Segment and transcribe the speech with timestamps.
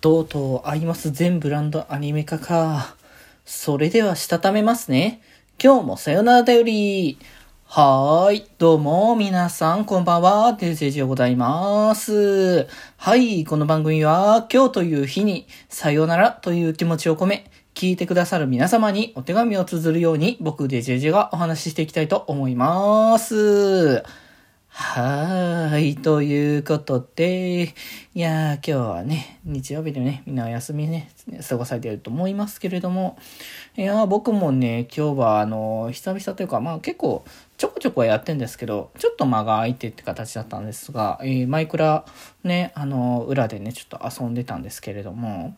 [0.00, 2.96] とうとうアイマス全ブランドアニメ化か。
[3.44, 5.20] それではしたためますね。
[5.62, 7.18] 今日もさよならだより。
[7.66, 8.46] はーい。
[8.56, 10.54] どうも、皆さん、こんばんは。
[10.54, 12.66] デジェジでございます。
[12.96, 13.44] はい。
[13.44, 24.02] この番組は、今日という日に、さよならという気持ちを込め、聞いてくださる皆様にお手紙を綴るように、僕デジェジェがお話ししていきたいと思います。
[24.72, 25.96] はーい。
[25.96, 27.74] ということで、
[28.14, 31.10] いやー、今日はね、日曜日でね、みんなお休みね、
[31.46, 33.18] 過ごされていると思いますけれども、
[33.76, 37.24] いやー、僕もね、今日はあの、久々というか、まあ結構、
[37.60, 42.06] ちょこちょこはやってんですけど、ちょっと間が空いてって形だったんですが、えー、マイクラ
[42.42, 45.54] ね、あの、裏でね、ちょっと遊んでたんですけれども、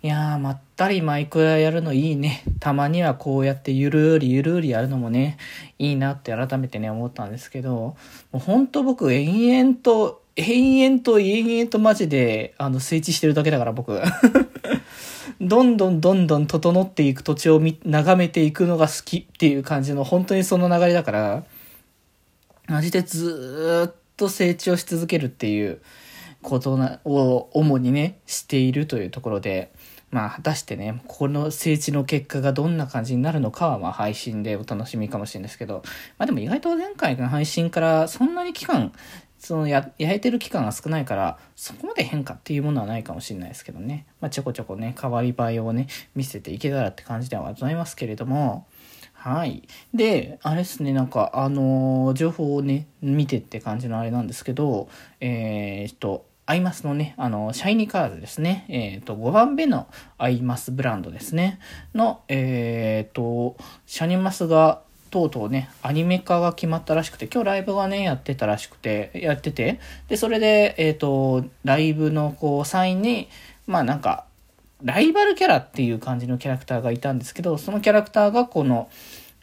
[0.00, 2.44] いやー、まったりマイクラやるのいいね。
[2.60, 5.38] たまにはこうやってゆるーりゆるーりやるのもね、
[5.80, 7.96] いいなって改めてね、思ったんですけど、も
[8.34, 14.00] うほんと僕、延々と、延々と延々とマジで、あの、整地してるだけだから僕。
[15.40, 21.44] どんどんどんどん整っていく土地を眺めていくのが好きっていう感じの本当にその流れだから、
[22.66, 25.80] マジでずっと成長し続けるっていう
[26.42, 29.72] ことなを主にね、しているというところで、
[30.10, 35.82] まあ果たしてね、この成地の結果がどんな感じになるのかはまあ配信でお楽しみかもしれないですけど、
[36.18, 38.92] まあでも意外と前回の配信からそんなに期間、
[39.40, 44.06] そのや、焼いてる期間が少ないから、そこまで変化っていうものはないかもしれないですけどね。
[44.20, 48.66] まあ、ちょこちょこね、変わり映えをね、見せていけたらって感じではございますけれども、
[49.14, 49.66] はい。
[49.94, 54.88] で、あれですね、なんか、あのー情報をね、見てって感じのあれなんですけど、
[55.20, 58.66] えーっと、アイマスのね、あの、シャイニーカーズですね。
[58.68, 59.86] えっ、と、5番目の
[60.18, 61.60] アイマスブランドですね。
[61.94, 73.28] の、えっ、と、シャニマスが、とうとうね、アニメ化が決まったらしくて、今日ライブがね、やってたらしくて、やってて、で、それで、えっ、と、ライブのこう、サインに、
[73.66, 74.24] まあなんか、
[74.82, 78.88] ライバルキャラっていう感じのキャラクターがいたんですけど、そのキャラクターがこの、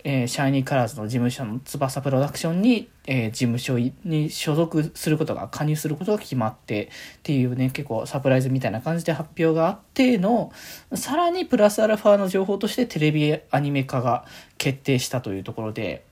[0.10, 6.90] えーシャイニーカラーズの事務所の翼プロダクションに、えー事務所に所属することが、加入することが決まってっ
[7.24, 10.54] ていうね、結構サプライズみたいな感じで発表があっての、
[10.94, 14.24] さらにプラスアルファの情報としてテレビアニメ化が
[14.58, 16.06] 決定したというところで、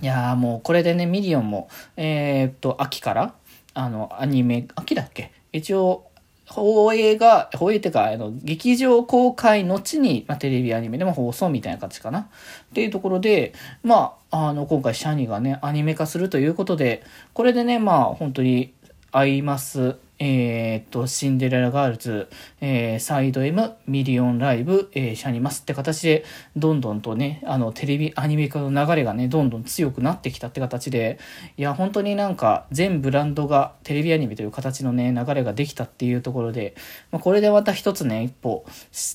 [0.00, 3.34] いやーもうこれでね、ミリオンも、えーっと、秋から、
[3.74, 5.32] あの、アニメ、秋だっけ？
[5.52, 6.09] 一応、
[6.50, 12.20] 放映が、放映ってか、あの、劇場公開後に、まあ、テレビアニメでも放送みたいな感じかな。
[12.20, 12.26] っ
[12.74, 13.52] ていうところで、
[13.84, 18.72] まあ、あの、今回シャニがね、アニメ化するということで、これでね、まあ、本当に、
[19.12, 22.28] アイマス、えーっと、シンデレラガールズ、
[22.60, 26.24] えーサイド M、ミリオンライブ、えーシャニマスって形で、
[26.56, 31.18] どんどんとね、あの、テレビアニメ化の流れがね、どんどん強くなってきたって形で、
[31.56, 36.74] いや、本当になんか、全ブランドがテレビアニメという形のね、流れができたっていうところで、
[37.10, 38.66] まあ、これでまた一つね、一歩、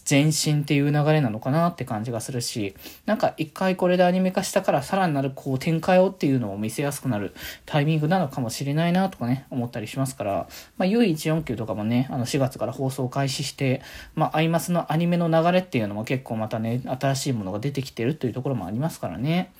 [0.10, 7.36] 前進っていう流れなのかなって感じがするし、なんか一回これでアニメ化したから、さらなるこう展開をっていうのを見せやすくなる
[7.68, 13.82] タイミングなのかもしれないなとかね、思ったりしますから、まあ、U149 とかもね、あの4月から放送開始して、
[14.16, 19.52] まあ、アイマスのアニメの流れっていうのも結構またね、新しいものが出てきてるというところもありますからね。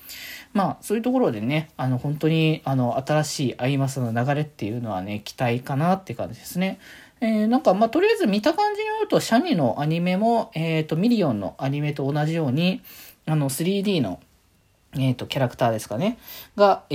[0.52, 6.78] まあ、そういうところでね、あの、本当に、あの、新しいアイマスの流れっていうのはね、期待かなって感じですね。
[7.20, 12.82] えーなんか、まあ、とりあえず見た感じによると、シャニのアニメも、えっ、と、ミリオンのアニメと同じように、
[13.26, 14.20] あの、3D の、
[14.94, 16.18] えっ、と、キャラクターですかね。
[16.56, 16.94] が、え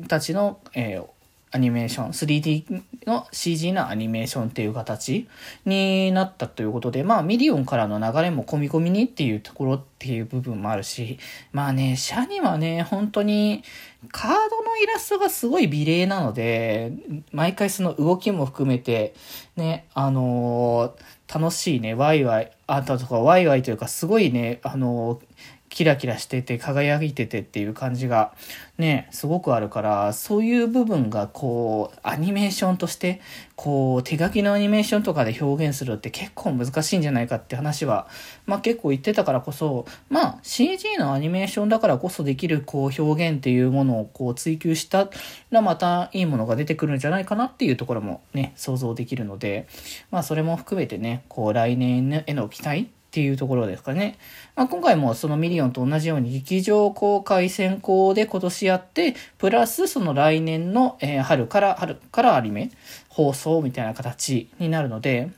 [0.00, 1.06] ー、たちの、えー
[1.52, 5.28] アニメーション、3D の CG のアニメーションっていう形
[5.64, 11.18] になったということで、まあミリオンからの流れも込み込みにっていうところっていう部分もあるし、
[11.52, 13.64] まあね、シャニはね、本当に
[14.12, 16.92] カードのイラストがすごい美麗なので、
[17.32, 19.14] 毎回その動きも含めて、
[19.56, 25.24] ね、あのー楽しいね、ワイワイ、あととかワイワイというかすごいね、あのー
[25.70, 28.32] キラキラしてて輝いててっていう感じが
[28.76, 33.20] ねすごくあるからそういう部分がこうアニメーションとして
[33.54, 38.08] こう手書きのアニメーションとかで表現するって結構難しいんじゃないかって話は
[38.46, 45.08] まあ結構言ってたからこそまあ CG のアニメーションだからこそできるこう表現っていうものをこう追求した
[45.50, 49.68] らまたいいものが出てくるんじゃないかなっていうところもね想像できるので
[50.10, 54.16] まあそれも含めてねこう来年への期待っていうところですかね。
[54.54, 62.70] まあ、今回もそのミリオンと同じように劇場公開先行で今年やって、プラスその来年の、え春から、春からアニメ
[63.08, 65.32] 放送みたいな形になるので、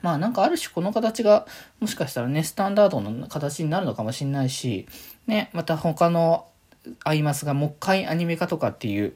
[0.00, 1.46] まあなんかある種この形が
[1.80, 4.86] もしかしたらね、スタンダードの形になるのかもしれないし、
[5.26, 6.46] ね、また他の
[7.04, 9.12] アイマスがもう一回アニメ化とかっていう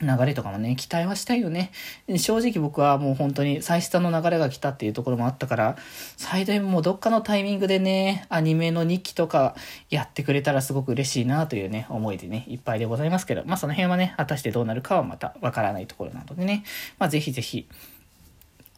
[0.00, 1.72] 流れとかもね、期待はしたいよね。
[2.16, 5.76] 正直僕はもう本当に最下の流れが来たっていうところもあったから、
[6.16, 9.54] 最大もうどっかのタイミングでね、アニメの日記とか
[9.90, 16.64] やってくれたらすごく嬉しいなというね、思いでね、いっぱいでございますけど、まあその辺はね、果たしてどうなるかはまたわからないところなのでね、
[16.98, 17.68] まあぜひぜひ、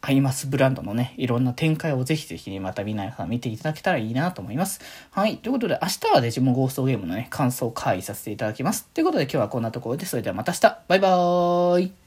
[0.05, 4.81] アイマスブランドのね、いろんな展開をぜひぜひね、また皆さん見ていただけたらいいなと思います。
[5.11, 5.37] はい。
[5.37, 8.85] ということで、明日はデジモンゴーストゲームのね、感想を会議させていただきます。
[8.93, 12.02] ということで今日はこんなところで、それではまた明日バイバーイ